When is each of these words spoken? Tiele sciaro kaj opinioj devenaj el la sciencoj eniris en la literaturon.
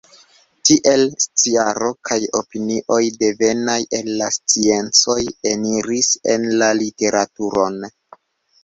Tiele 0.69 1.03
sciaro 1.25 1.89
kaj 2.09 2.17
opinioj 2.41 3.03
devenaj 3.25 3.77
el 3.99 4.11
la 4.23 4.31
sciencoj 4.39 5.21
eniris 5.55 6.13
en 6.37 6.51
la 6.65 6.73
literaturon. 6.83 7.81